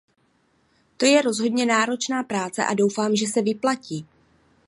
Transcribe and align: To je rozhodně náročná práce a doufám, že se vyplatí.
To 0.97 1.05
je 1.05 1.21
rozhodně 1.21 1.65
náročná 1.65 2.23
práce 2.23 2.65
a 2.65 2.73
doufám, 2.73 3.15
že 3.15 3.27
se 3.27 3.41
vyplatí. 3.41 4.07